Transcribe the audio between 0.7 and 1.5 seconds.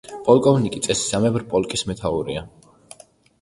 წესისამებრ